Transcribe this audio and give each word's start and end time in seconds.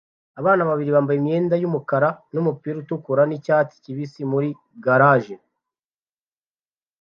Abana 0.39 0.61
babiri 0.69 0.89
bambaye 0.95 1.17
imyenda 1.19 1.55
yumukara 1.61 2.09
kumupira 2.27 2.75
utukura 2.79 3.23
nicyatsi 3.27 3.75
kibisi 3.83 4.21
muri 4.31 4.49
garage 4.85 5.35